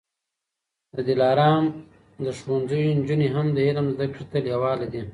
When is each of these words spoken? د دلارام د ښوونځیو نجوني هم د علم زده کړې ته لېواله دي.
د 0.95 0.97
دلارام 1.09 1.63
د 2.23 2.25
ښوونځیو 2.39 2.95
نجوني 2.97 3.27
هم 3.35 3.47
د 3.55 3.59
علم 3.67 3.85
زده 3.95 4.07
کړې 4.13 4.25
ته 4.31 4.37
لېواله 4.45 4.85
دي. 4.93 5.01